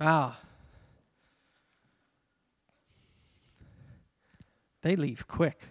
[0.00, 0.34] Wow.
[4.82, 5.68] They leave quick.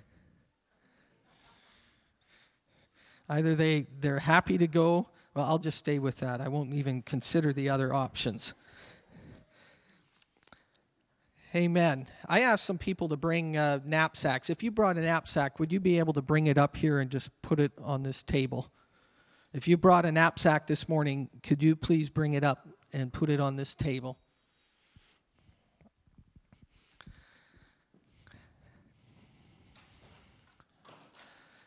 [3.30, 6.42] Either they, they're happy to go, well, I'll just stay with that.
[6.42, 8.54] I won't even consider the other options.
[11.56, 12.08] Amen.
[12.28, 14.50] I asked some people to bring uh, knapsacks.
[14.50, 17.10] If you brought a knapsack, would you be able to bring it up here and
[17.10, 18.70] just put it on this table?
[19.54, 23.30] If you brought a knapsack this morning, could you please bring it up and put
[23.30, 24.18] it on this table?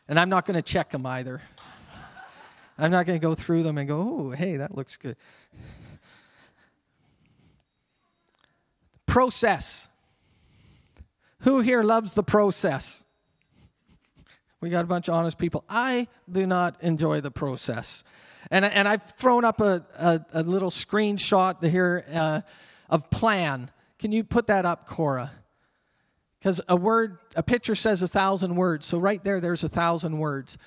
[0.07, 1.39] And I'm not going to check them either.
[2.79, 5.15] I'm not going to go through them and go, oh, hey, that looks good.
[9.05, 9.87] Process.
[11.41, 13.03] Who here loves the process?
[14.61, 15.63] We got a bunch of honest people.
[15.69, 18.03] I do not enjoy the process.
[18.51, 22.41] And, and I've thrown up a, a, a little screenshot here uh,
[22.89, 23.69] of plan.
[23.99, 25.31] Can you put that up, Cora?
[26.39, 28.85] Because a word, a picture says a thousand words.
[28.85, 30.57] So right there, there's a thousand words.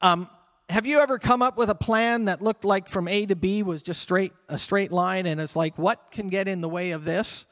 [0.00, 0.28] Um,
[0.68, 3.62] have you ever come up with a plan that looked like from A to B
[3.62, 6.92] was just straight a straight line, and it's like, what can get in the way
[6.92, 7.46] of this?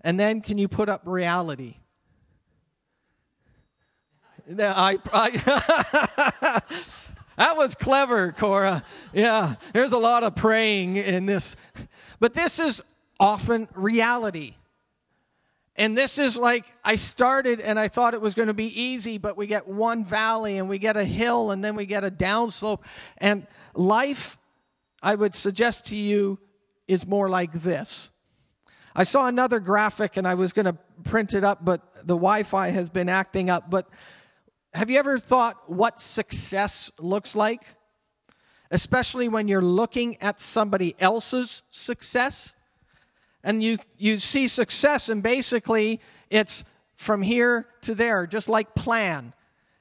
[0.00, 1.76] And then can you put up reality?
[4.58, 6.60] I, I
[7.36, 8.84] that was clever, Cora.
[9.12, 11.56] Yeah, there's a lot of praying in this,
[12.20, 12.82] but this is
[13.20, 14.54] often reality.
[15.78, 19.18] And this is like I started and I thought it was going to be easy,
[19.18, 22.10] but we get one valley and we get a hill and then we get a
[22.10, 22.82] downslope.
[23.18, 24.38] And life,
[25.02, 26.38] I would suggest to you,
[26.88, 28.10] is more like this.
[28.94, 32.44] I saw another graphic and I was going to print it up, but the Wi
[32.44, 33.68] Fi has been acting up.
[33.68, 33.86] But
[34.76, 37.62] have you ever thought what success looks like?
[38.70, 42.56] Especially when you're looking at somebody else's success
[43.42, 49.32] and you, you see success, and basically it's from here to there, just like plan.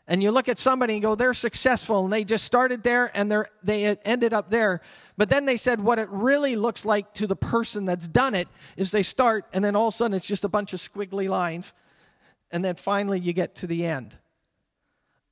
[0.08, 3.30] And you look at somebody and go, they're successful, and they just started there and
[3.30, 4.82] they're, they ended up there.
[5.18, 8.48] But then they said what it really looks like to the person that's done it
[8.78, 11.28] is they start, and then all of a sudden it's just a bunch of squiggly
[11.28, 11.74] lines,
[12.52, 14.16] and then finally you get to the end.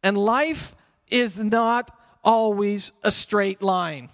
[0.03, 0.75] And life
[1.07, 1.89] is not
[2.23, 4.09] always a straight line.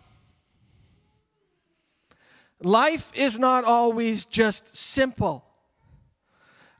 [2.61, 5.45] Life is not always just simple.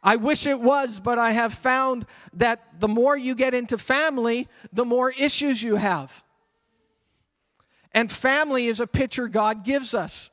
[0.04, 4.48] I wish it was, but I have found that the more you get into family,
[4.72, 6.24] the more issues you have.
[7.92, 10.32] And family is a picture God gives us.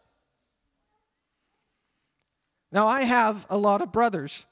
[2.71, 4.45] Now, I have a lot of brothers,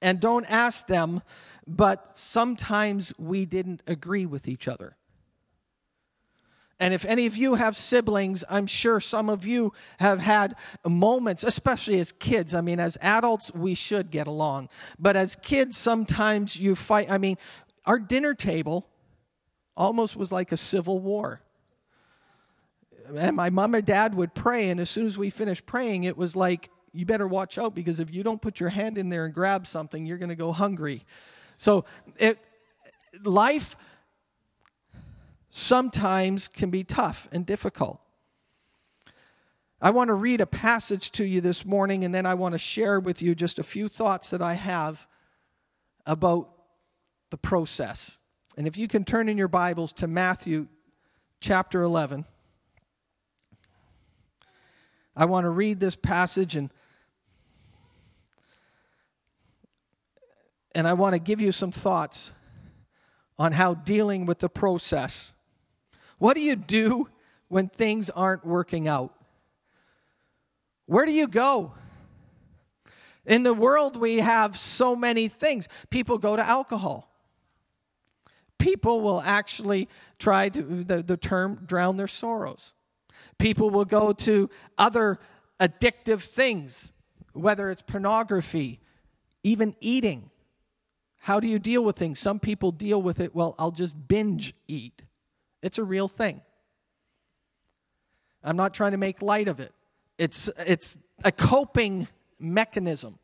[0.00, 1.22] and don't ask them,
[1.66, 4.96] but sometimes we didn't agree with each other.
[6.80, 11.44] And if any of you have siblings, I'm sure some of you have had moments,
[11.44, 12.52] especially as kids.
[12.52, 14.68] I mean, as adults, we should get along.
[14.98, 17.10] But as kids, sometimes you fight.
[17.10, 17.38] I mean,
[17.86, 18.88] our dinner table
[19.76, 21.40] almost was like a civil war.
[23.16, 26.16] And my mom and dad would pray, and as soon as we finished praying, it
[26.16, 29.24] was like, you better watch out because if you don't put your hand in there
[29.24, 31.04] and grab something, you're going to go hungry.
[31.56, 31.84] So,
[32.16, 32.38] it,
[33.24, 33.76] life
[35.50, 38.00] sometimes can be tough and difficult.
[39.80, 42.58] I want to read a passage to you this morning, and then I want to
[42.58, 45.06] share with you just a few thoughts that I have
[46.06, 46.50] about
[47.30, 48.20] the process.
[48.56, 50.68] And if you can turn in your Bibles to Matthew
[51.40, 52.24] chapter 11,
[55.16, 56.70] I want to read this passage and
[60.74, 62.32] and I want to give you some thoughts
[63.38, 65.32] on how dealing with the process
[66.18, 67.08] what do you do
[67.48, 69.14] when things aren't working out?
[70.86, 71.72] Where do you go?
[73.26, 75.68] In the world, we have so many things.
[75.90, 77.10] People go to alcohol.
[78.58, 82.72] People will actually try to, the, the term, drown their sorrows.
[83.38, 84.48] People will go to
[84.78, 85.18] other
[85.60, 86.92] addictive things,
[87.32, 88.80] whether it's pornography,
[89.42, 90.30] even eating.
[91.24, 92.20] How do you deal with things?
[92.20, 95.00] Some people deal with it, well, I'll just binge eat.
[95.62, 96.42] It's a real thing.
[98.42, 99.72] I'm not trying to make light of it.
[100.18, 103.18] It's, it's a coping mechanism.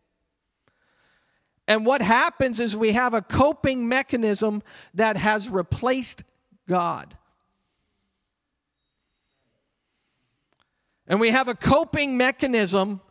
[1.69, 4.63] And what happens is we have a coping mechanism
[4.95, 6.25] that has replaced
[6.67, 7.19] God.
[11.07, 13.03] And we have a coping mechanism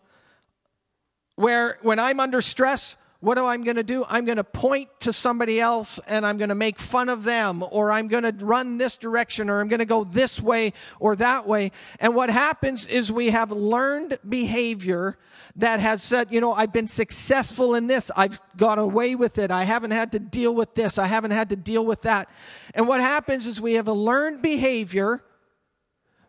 [1.35, 4.05] where when I'm under stress, what am I going to do?
[4.07, 7.63] I'm going to point to somebody else and I'm going to make fun of them,
[7.69, 10.71] or I'm going to run this direction, or I'm going to go this way
[11.01, 11.73] or that way.
[11.99, 15.17] And what happens is we have learned behavior
[15.57, 18.09] that has said, you know, I've been successful in this.
[18.15, 19.51] I've got away with it.
[19.51, 20.97] I haven't had to deal with this.
[20.97, 22.29] I haven't had to deal with that.
[22.73, 25.21] And what happens is we have a learned behavior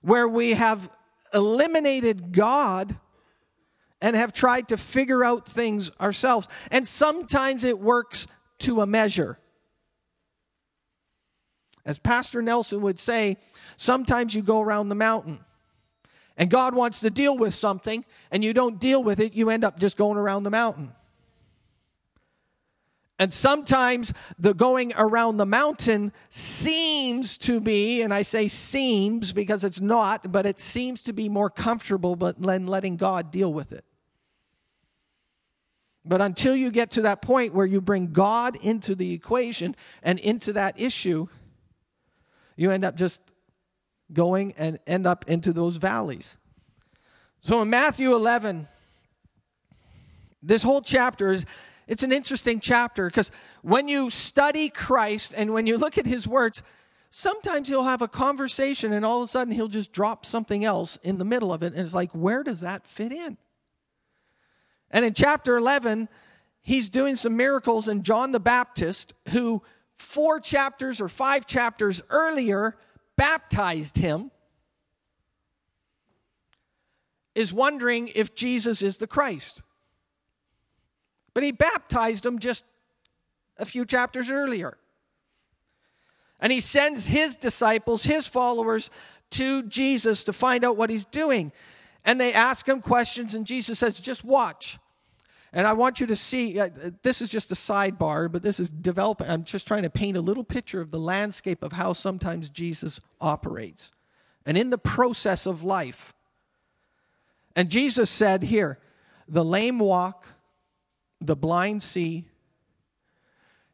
[0.02, 0.90] where we have
[1.32, 2.98] eliminated God
[4.00, 6.48] and have tried to figure out things ourselves.
[6.70, 8.26] And sometimes it works
[8.60, 9.38] to a measure.
[11.84, 13.36] As Pastor Nelson would say,
[13.76, 15.40] sometimes you go around the mountain
[16.36, 19.64] and God wants to deal with something and you don't deal with it, you end
[19.64, 20.92] up just going around the mountain.
[23.18, 29.62] And sometimes the going around the mountain seems to be, and I say seems because
[29.62, 33.84] it's not, but it seems to be more comfortable than letting God deal with it.
[36.04, 40.18] But until you get to that point where you bring God into the equation and
[40.18, 41.28] into that issue,
[42.56, 43.20] you end up just
[44.12, 46.36] going and end up into those valleys.
[47.40, 48.66] So in Matthew 11,
[50.42, 51.44] this whole chapter is
[51.86, 53.32] it's an interesting chapter because
[53.62, 56.62] when you study Christ and when you look at his words,
[57.10, 60.98] sometimes he'll have a conversation and all of a sudden he'll just drop something else
[61.02, 63.36] in the middle of it and it's like where does that fit in?
[64.90, 66.08] And in chapter 11,
[66.62, 69.62] he's doing some miracles, and John the Baptist, who
[69.96, 72.76] four chapters or five chapters earlier
[73.16, 74.30] baptized him,
[77.34, 79.62] is wondering if Jesus is the Christ.
[81.32, 82.64] But he baptized him just
[83.56, 84.76] a few chapters earlier.
[86.40, 88.90] And he sends his disciples, his followers,
[89.30, 91.52] to Jesus to find out what he's doing.
[92.04, 94.78] And they ask him questions, and Jesus says, Just watch.
[95.52, 96.68] And I want you to see uh,
[97.02, 99.28] this is just a sidebar, but this is developing.
[99.28, 103.00] I'm just trying to paint a little picture of the landscape of how sometimes Jesus
[103.20, 103.90] operates.
[104.46, 106.14] And in the process of life.
[107.56, 108.78] And Jesus said here,
[109.28, 110.26] the lame walk,
[111.20, 112.24] the blind see,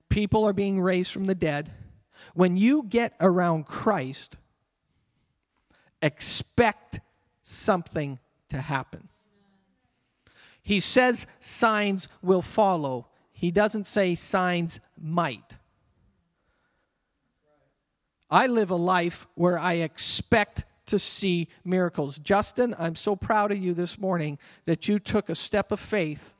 [0.09, 1.71] people are being raised from the dead.
[2.35, 4.37] When you get around Christ,
[6.01, 7.01] expect
[7.47, 9.09] something to happen.
[10.63, 13.07] He says signs will follow.
[13.33, 15.57] He doesn't say signs might.
[18.29, 22.19] I live a life where I expect to see miracles.
[22.19, 26.35] Justin, I'm so proud of you this morning that you took a step of faith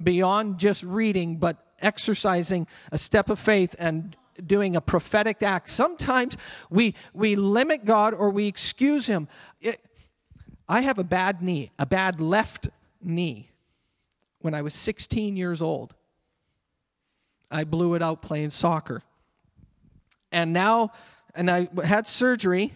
[0.00, 4.16] beyond just reading, but exercising a step of faith and
[4.46, 5.70] doing a prophetic act.
[5.70, 6.36] Sometimes
[6.70, 9.26] we, we limit God or we excuse Him.
[9.60, 9.80] It,
[10.68, 12.68] I have a bad knee, a bad left
[13.02, 13.50] knee
[14.40, 15.94] when I was 16 years old.
[17.50, 19.02] I blew it out playing soccer.
[20.32, 20.92] And now,
[21.34, 22.74] and I had surgery,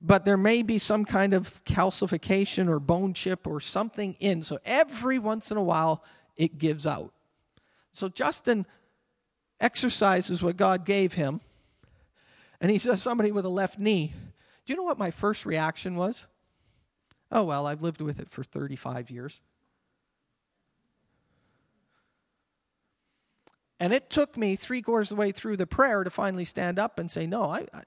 [0.00, 4.42] but there may be some kind of calcification or bone chip or something in.
[4.42, 6.02] So every once in a while,
[6.36, 7.12] it gives out.
[7.92, 8.66] So Justin
[9.60, 11.40] exercises what God gave him,
[12.60, 14.12] and he says, Somebody with a left knee.
[14.64, 16.26] Do you know what my first reaction was?
[17.32, 19.40] Oh, well, I've lived with it for 35 years.
[23.80, 26.78] And it took me three quarters of the way through the prayer to finally stand
[26.78, 27.82] up and say, No, I, I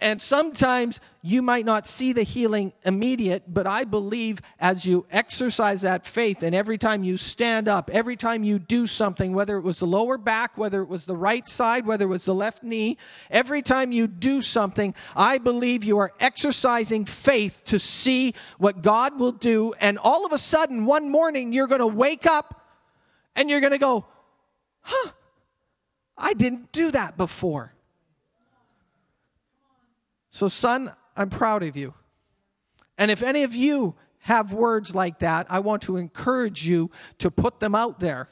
[0.00, 5.82] And sometimes you might not see the healing immediate, but I believe as you exercise
[5.82, 9.62] that faith and every time you stand up, every time you do something, whether it
[9.62, 12.64] was the lower back, whether it was the right side, whether it was the left
[12.64, 12.98] knee,
[13.30, 19.20] every time you do something, I believe you are exercising faith to see what God
[19.20, 19.74] will do.
[19.78, 22.66] And all of a sudden, one morning, you're going to wake up
[23.36, 24.06] and you're going to go,
[24.80, 25.12] huh,
[26.18, 27.73] I didn't do that before.
[30.34, 31.94] So, son, I'm proud of you.
[32.98, 37.30] And if any of you have words like that, I want to encourage you to
[37.30, 38.28] put them out there.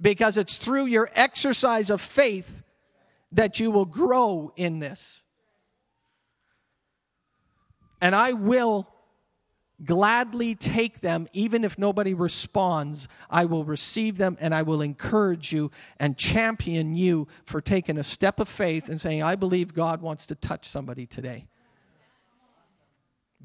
[0.00, 2.62] Because it's through your exercise of faith
[3.32, 5.24] that you will grow in this.
[8.00, 8.88] And I will
[9.84, 13.08] gladly take them, even if nobody responds.
[13.28, 18.04] I will receive them and I will encourage you and champion you for taking a
[18.04, 21.46] step of faith and saying, I believe God wants to touch somebody today.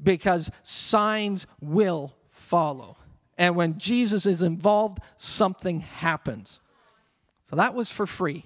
[0.02, 2.96] Because signs will follow.
[3.36, 6.60] And when Jesus is involved, something happens.
[7.44, 8.44] So that was for free.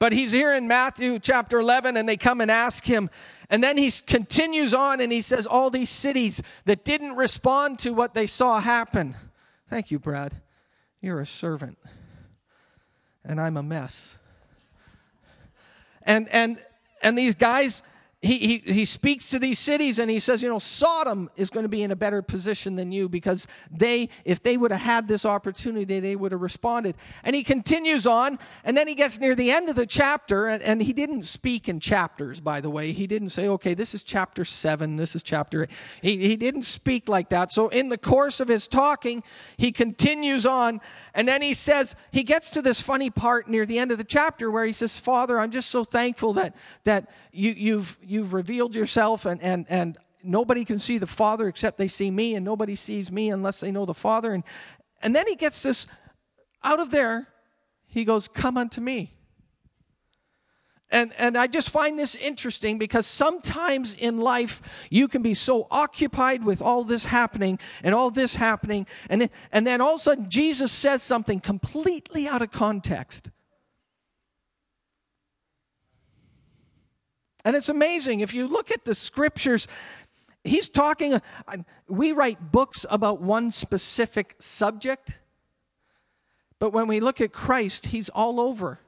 [0.00, 3.10] But he's here in Matthew chapter 11, and they come and ask him.
[3.50, 7.90] And then he continues on and he says, All these cities that didn't respond to
[7.90, 9.14] what they saw happen.
[9.68, 10.32] Thank you, Brad.
[11.02, 11.78] You're a servant,
[13.24, 14.16] and I'm a mess.
[16.02, 16.58] And, and,
[17.02, 17.82] and these guys,
[18.22, 21.64] he, he, he speaks to these cities and he says, you know, Sodom is going
[21.64, 25.08] to be in a better position than you because they, if they would have had
[25.08, 26.96] this opportunity, they would have responded.
[27.24, 30.62] And he continues on, and then he gets near the end of the chapter, and,
[30.62, 32.92] and he didn't speak in chapters, by the way.
[32.92, 35.70] He didn't say, okay, this is chapter seven, this is chapter eight.
[36.02, 37.52] He, he didn't speak like that.
[37.52, 39.22] So in the course of his talking,
[39.56, 40.82] he continues on,
[41.14, 44.04] and then he says, he gets to this funny part near the end of the
[44.04, 48.74] chapter where he says, Father, I'm just so thankful that, that you, you've, you've revealed
[48.74, 52.74] yourself and, and, and nobody can see the Father except they see me, and nobody
[52.74, 54.32] sees me unless they know the Father.
[54.32, 54.42] And,
[55.00, 55.86] and then he gets this
[56.62, 57.28] out of there,
[57.86, 59.14] he goes, Come unto me.
[60.92, 65.68] And, and I just find this interesting because sometimes in life you can be so
[65.70, 70.02] occupied with all this happening and all this happening, and, and then all of a
[70.02, 73.30] sudden Jesus says something completely out of context.
[77.44, 78.20] And it's amazing.
[78.20, 79.66] If you look at the scriptures,
[80.44, 81.20] he's talking, uh,
[81.88, 85.18] we write books about one specific subject,
[86.58, 88.78] but when we look at Christ, he's all over.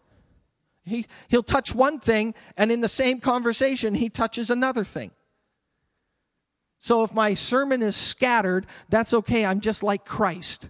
[0.84, 5.12] He, he'll touch one thing, and in the same conversation, he touches another thing.
[6.78, 9.46] So if my sermon is scattered, that's okay.
[9.46, 10.68] I'm just like Christ.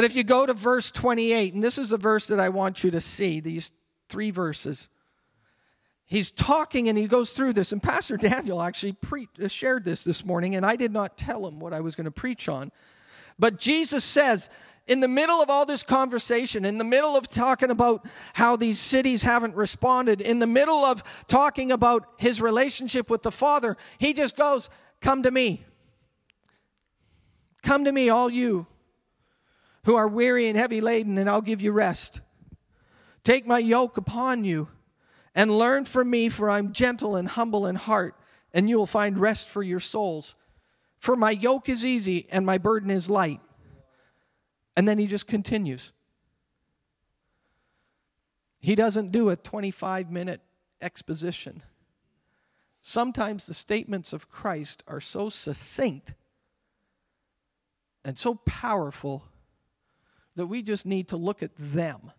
[0.00, 2.82] But if you go to verse 28, and this is the verse that I want
[2.82, 3.70] you to see, these
[4.08, 4.88] three verses.
[6.06, 10.02] He's talking and he goes through this, and Pastor Daniel actually pre- uh, shared this
[10.02, 12.72] this morning, and I did not tell him what I was going to preach on.
[13.38, 14.48] But Jesus says,
[14.86, 18.78] in the middle of all this conversation, in the middle of talking about how these
[18.78, 24.14] cities haven't responded, in the middle of talking about his relationship with the Father, he
[24.14, 24.70] just goes,
[25.02, 25.62] Come to me.
[27.62, 28.66] Come to me, all you
[29.84, 32.20] who are weary and heavy laden, and I'll give you rest.
[33.24, 34.68] Take my yoke upon you
[35.34, 38.14] and learn from me, for I'm gentle and humble in heart,
[38.52, 40.34] and you will find rest for your souls.
[40.98, 43.40] For my yoke is easy and my burden is light.
[44.76, 45.92] And then he just continues.
[48.60, 50.42] He doesn't do a 25 minute
[50.80, 51.62] exposition.
[52.82, 56.14] Sometimes the statements of Christ are so succinct
[58.04, 59.24] and so powerful
[60.36, 62.12] that we just need to look at them.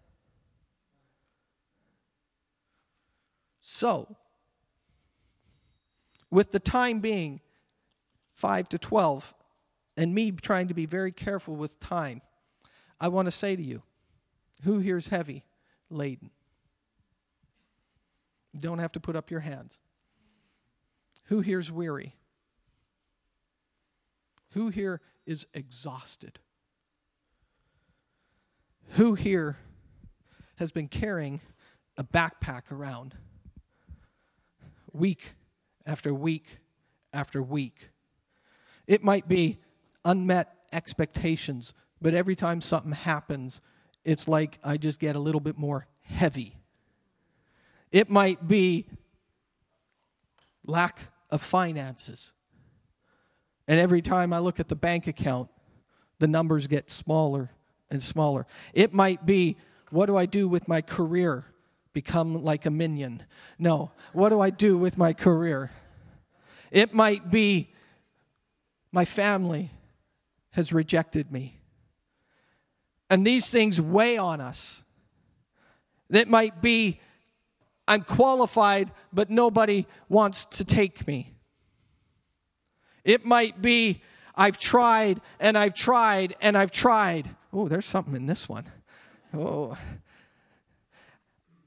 [3.61, 4.15] So,
[6.29, 7.41] with the time being
[8.33, 9.33] 5 to 12,
[9.97, 12.21] and me trying to be very careful with time,
[12.99, 13.83] I want to say to you
[14.63, 15.43] who here's heavy
[15.89, 16.29] laden?
[18.53, 19.79] You don't have to put up your hands.
[21.25, 22.15] Who here's weary?
[24.51, 26.39] Who here is exhausted?
[28.91, 29.57] Who here
[30.55, 31.41] has been carrying
[31.97, 33.15] a backpack around
[34.93, 35.33] week
[35.85, 36.59] after week
[37.13, 37.89] after week?
[38.87, 39.59] It might be
[40.03, 43.61] unmet expectations but every time something happens,
[44.03, 46.57] it's like I just get a little bit more heavy.
[47.91, 48.87] It might be
[50.65, 52.33] lack of finances.
[53.67, 55.49] And every time I look at the bank account,
[56.17, 57.51] the numbers get smaller
[57.91, 58.47] and smaller.
[58.73, 59.57] It might be
[59.89, 61.45] what do I do with my career?
[61.93, 63.23] Become like a minion.
[63.59, 65.69] No, what do I do with my career?
[66.71, 67.73] It might be
[68.91, 69.71] my family
[70.51, 71.59] has rejected me.
[73.09, 74.83] And these things weigh on us.
[76.09, 76.99] That might be,
[77.87, 81.33] I'm qualified, but nobody wants to take me.
[83.03, 84.01] It might be,
[84.35, 87.29] I've tried and I've tried and I've tried.
[87.53, 88.65] Oh, there's something in this one.
[89.33, 89.77] Oh.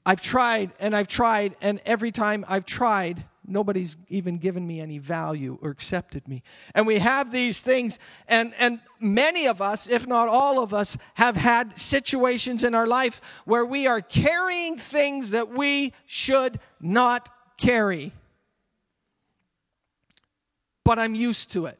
[0.05, 4.97] I've tried and I've tried, and every time I've tried, nobody's even given me any
[4.97, 6.43] value or accepted me.
[6.73, 10.97] And we have these things, and, and many of us, if not all of us,
[11.15, 17.29] have had situations in our life where we are carrying things that we should not
[17.57, 18.11] carry.
[20.83, 21.79] But I'm used to it.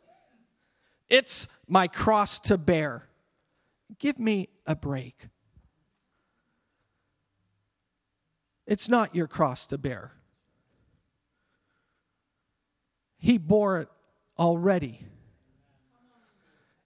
[1.09, 3.03] It's my cross to bear.
[3.99, 5.27] Give me a break.
[8.65, 10.13] It's not your cross to bear.
[13.17, 13.89] He bore it
[14.37, 15.05] already.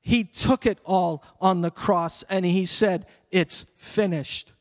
[0.01, 4.51] He took it all on the cross and he said, it's finished.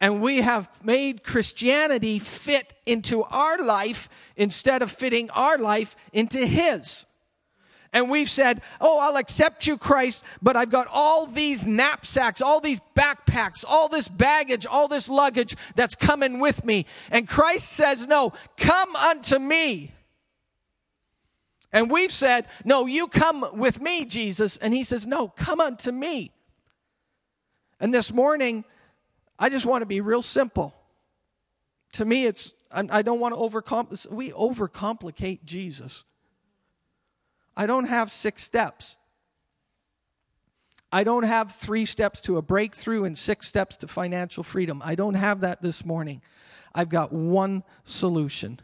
[0.00, 6.44] And we have made Christianity fit into our life instead of fitting our life into
[6.44, 7.06] His.
[7.92, 12.60] And we've said, Oh, I'll accept you, Christ, but I've got all these knapsacks, all
[12.60, 16.86] these backpacks, all this baggage, all this luggage that's coming with me.
[17.10, 19.92] And Christ says, No, come unto me.
[21.70, 24.56] And we've said, No, you come with me, Jesus.
[24.56, 26.32] And he says, No, come unto me.
[27.78, 28.64] And this morning,
[29.38, 30.74] I just want to be real simple.
[31.92, 36.04] To me, it's, I don't want to overcomplicate, we overcomplicate Jesus.
[37.56, 38.96] I don't have six steps.
[40.90, 44.82] I don't have three steps to a breakthrough and six steps to financial freedom.
[44.84, 46.20] I don't have that this morning.
[46.74, 48.60] I've got one solution.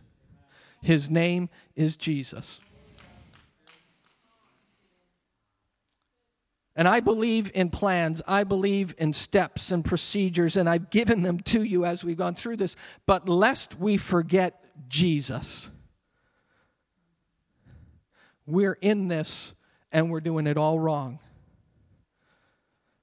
[0.83, 2.61] His name is Jesus.
[6.77, 11.41] And I believe in plans, I believe in steps and procedures, and I've given them
[11.41, 12.77] to you as we've gone through this.
[13.05, 15.71] But lest we forget Jesus,
[18.49, 19.55] we're in this
[19.93, 21.19] and we're doing it all wrong.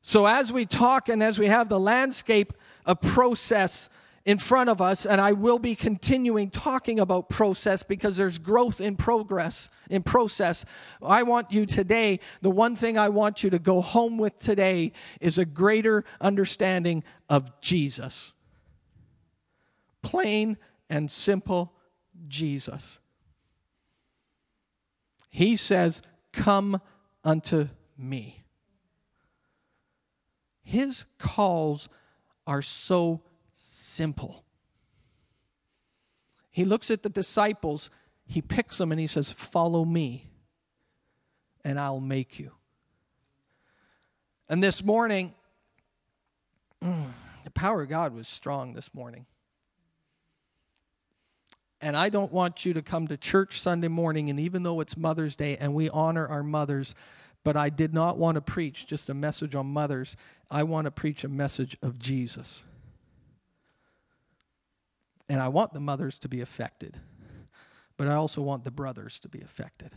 [0.01, 2.53] So, as we talk and as we have the landscape
[2.85, 3.89] of process
[4.23, 8.81] in front of us, and I will be continuing talking about process because there's growth
[8.81, 10.65] in progress, in process.
[11.01, 14.93] I want you today, the one thing I want you to go home with today
[15.21, 18.33] is a greater understanding of Jesus.
[20.01, 20.57] Plain
[20.89, 21.73] and simple
[22.27, 22.99] Jesus.
[25.35, 26.01] He says,
[26.31, 26.79] Come
[27.21, 28.45] unto me.
[30.63, 31.89] His calls
[32.47, 34.45] are so simple.
[36.51, 37.89] He looks at the disciples,
[38.25, 40.29] he picks them, and he says, Follow me,
[41.65, 42.51] and I'll make you.
[44.47, 45.33] And this morning,
[46.81, 49.25] the power of God was strong this morning.
[51.85, 54.97] And I don't want you to come to church Sunday morning, and even though it's
[54.97, 56.95] Mother's Day and we honor our mothers,
[57.43, 60.17] but I did not want to preach just a message on mothers.
[60.49, 62.63] I want to preach a message of Jesus.
[65.29, 66.97] And I want the mothers to be affected,
[67.97, 69.93] but I also want the brothers to be affected.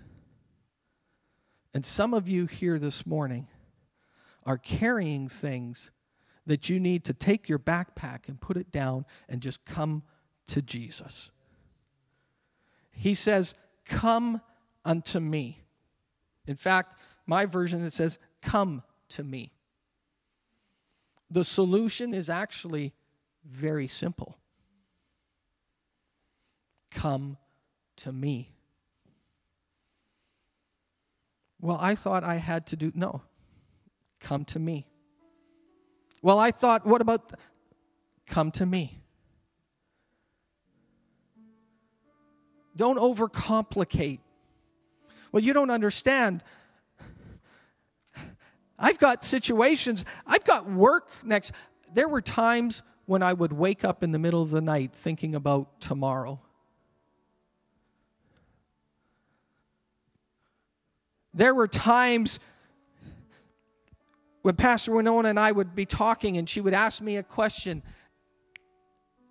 [1.73, 3.49] And some of you here this morning
[4.45, 5.91] are carrying things
[6.45, 10.03] that you need to take your backpack and put it down and just come
[10.49, 11.31] to Jesus.
[12.99, 14.43] He says, Come
[14.85, 15.63] unto me.
[16.47, 19.53] In fact, my version it says, Come to me.
[21.31, 22.93] The solution is actually
[23.45, 24.37] very simple
[26.91, 27.37] come
[27.97, 28.51] to me.
[31.61, 33.23] Well, I thought I had to do, no,
[34.21, 34.87] come to me.
[36.23, 37.33] Well, I thought, what about,
[38.27, 38.99] come to me.
[42.79, 44.21] Don't overcomplicate.
[45.33, 46.45] Well, you don't understand.
[48.79, 51.51] I've got situations, I've got work next.
[51.93, 55.35] There were times when I would wake up in the middle of the night thinking
[55.35, 56.41] about tomorrow.
[61.35, 62.39] There were times
[64.43, 67.83] when Pastor Winona and I would be talking and she would ask me a question,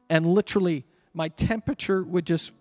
[0.10, 0.84] and literally
[1.14, 2.52] my temperature would just.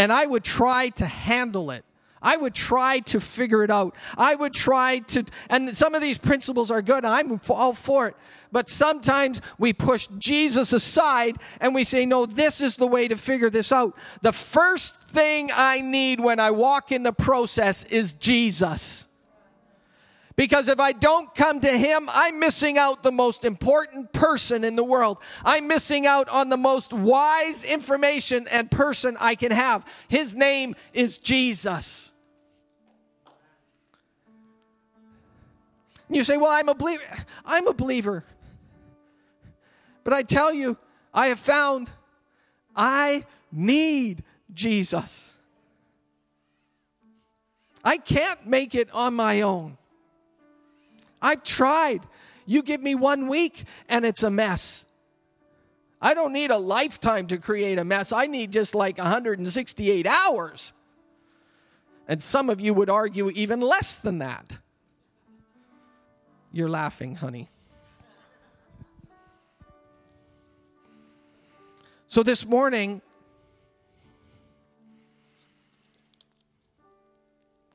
[0.00, 1.84] And I would try to handle it.
[2.22, 3.94] I would try to figure it out.
[4.16, 7.04] I would try to, and some of these principles are good.
[7.04, 8.16] I'm all for it.
[8.50, 13.16] But sometimes we push Jesus aside and we say, no, this is the way to
[13.16, 13.94] figure this out.
[14.22, 19.06] The first thing I need when I walk in the process is Jesus.
[20.40, 24.74] Because if I don't come to Him, I'm missing out the most important person in
[24.74, 25.18] the world.
[25.44, 29.84] I'm missing out on the most wise information and person I can have.
[30.08, 32.14] His name is Jesus.
[36.08, 37.04] You say, Well, I'm a believer.
[37.44, 38.24] I'm a believer.
[40.04, 40.78] But I tell you,
[41.12, 41.90] I have found
[42.74, 44.24] I need
[44.54, 45.36] Jesus.
[47.84, 49.76] I can't make it on my own.
[51.20, 52.06] I've tried.
[52.46, 54.86] You give me one week and it's a mess.
[56.02, 58.12] I don't need a lifetime to create a mess.
[58.12, 60.72] I need just like 168 hours.
[62.08, 64.58] And some of you would argue even less than that.
[66.52, 67.50] You're laughing, honey.
[72.08, 73.02] So this morning,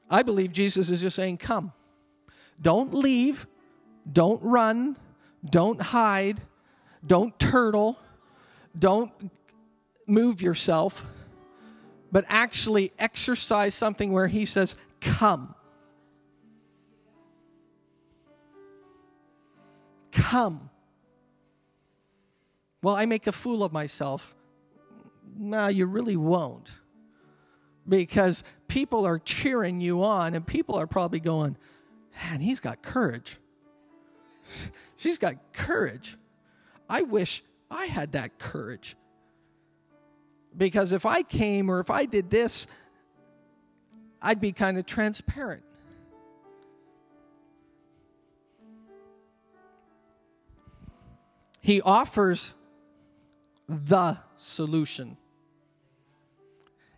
[0.09, 1.71] I believe Jesus is just saying, Come.
[2.61, 3.47] Don't leave.
[4.11, 4.97] Don't run.
[5.47, 6.41] Don't hide.
[7.05, 7.97] Don't turtle.
[8.77, 9.11] Don't
[10.07, 11.05] move yourself.
[12.11, 15.53] But actually exercise something where He says, Come.
[20.11, 20.69] Come.
[22.81, 24.33] Well, I make a fool of myself.
[25.37, 26.71] No, you really won't.
[27.87, 31.57] Because people are cheering you on, and people are probably going,
[32.15, 33.37] Man, he's got courage.
[34.97, 36.17] She's got courage.
[36.89, 38.95] I wish I had that courage.
[40.55, 42.67] Because if I came or if I did this,
[44.21, 45.63] I'd be kind of transparent.
[51.59, 52.53] He offers
[53.67, 55.17] the solution.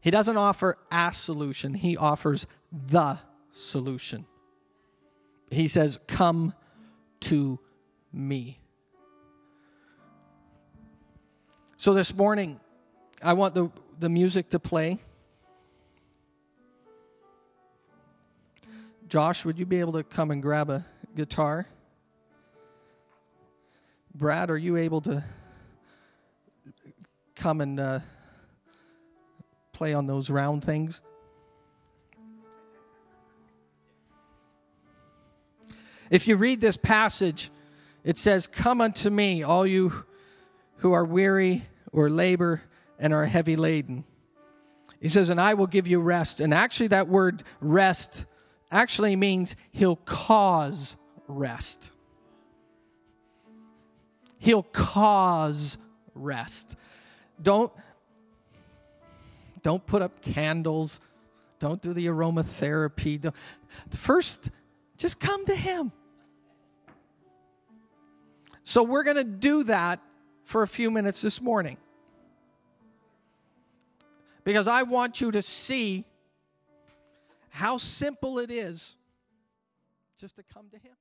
[0.01, 3.19] He doesn't offer a solution, he offers the
[3.51, 4.25] solution.
[5.49, 6.53] He says, Come
[7.21, 7.59] to
[8.11, 8.59] me.
[11.77, 12.59] So this morning,
[13.21, 14.99] I want the, the music to play.
[19.07, 21.65] Josh, would you be able to come and grab a guitar?
[24.13, 25.23] Brad, are you able to
[27.35, 27.99] come and uh,
[29.71, 31.01] play on those round things?
[36.09, 37.49] If you read this passage,
[38.03, 39.93] it says, Come unto me, all you
[40.77, 42.61] who are weary or labor
[42.99, 44.03] and are heavy laden.
[45.01, 46.39] He says, And I will give you rest.
[46.39, 48.25] And actually, that word rest
[48.71, 50.95] actually means He'll cause
[51.27, 51.91] rest.
[54.39, 55.77] He'll cause
[56.13, 56.75] rest.
[57.41, 57.71] Don't,
[59.63, 60.99] don't put up candles.
[61.59, 63.19] Don't do the aromatherapy.
[63.19, 63.35] Don't,
[63.89, 64.49] first,
[64.97, 65.91] just come to Him.
[68.63, 70.01] So, we're going to do that
[70.43, 71.77] for a few minutes this morning.
[74.43, 76.05] Because I want you to see
[77.49, 78.95] how simple it is
[80.17, 80.93] just to come to Him.